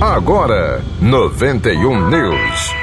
[0.00, 2.74] Agora, 91 News.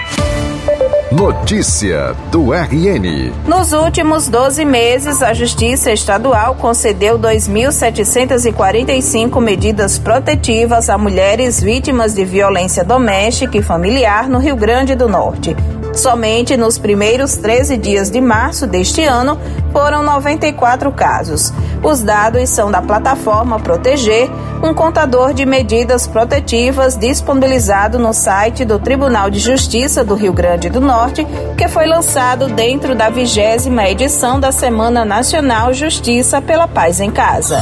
[1.12, 3.32] Notícia do RN.
[3.48, 12.26] Nos últimos 12 meses, a Justiça Estadual concedeu 2.745 medidas protetivas a mulheres vítimas de
[12.26, 15.56] violência doméstica e familiar no Rio Grande do Norte.
[15.94, 19.40] Somente nos primeiros 13 dias de março deste ano
[19.72, 21.54] foram 94 casos.
[21.84, 24.30] Os dados são da plataforma Proteger,
[24.64, 30.70] um contador de medidas protetivas disponibilizado no site do Tribunal de Justiça do Rio Grande
[30.70, 37.00] do Norte, que foi lançado dentro da vigésima edição da Semana Nacional Justiça pela Paz
[37.00, 37.62] em Casa.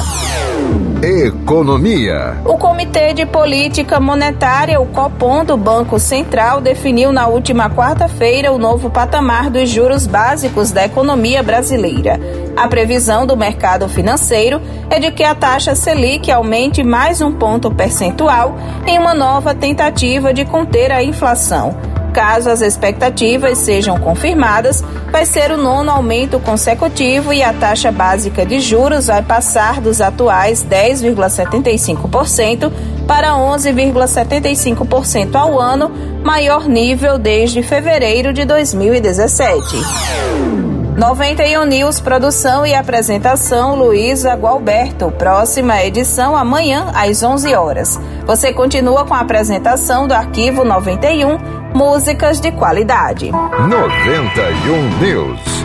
[1.04, 2.38] Economia.
[2.46, 8.60] O Comitê de Política Monetária, o Copom do Banco Central, definiu na última quarta-feira o
[8.60, 12.20] novo patamar dos juros básicos da economia brasileira.
[12.56, 14.62] A previsão do mercado financeiro
[14.92, 20.32] é de que a taxa Selic aumente mais um ponto percentual em uma nova tentativa
[20.32, 21.91] de conter a inflação.
[22.14, 28.46] Caso as expectativas sejam confirmadas, vai ser o nono aumento consecutivo e a taxa básica
[28.46, 32.72] de juros vai passar dos atuais 10,75%
[33.08, 35.92] para 11,75% ao ano,
[36.24, 39.62] maior nível desde fevereiro de 2017.
[40.98, 45.10] 91 News, produção e apresentação Luísa Gualberto.
[45.12, 48.00] Próxima edição amanhã às 11 horas.
[48.26, 53.32] Você continua com a apresentação do arquivo 91 músicas de qualidade.
[53.32, 55.61] 91 News.